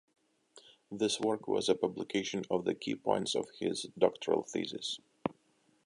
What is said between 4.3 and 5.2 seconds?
thesis.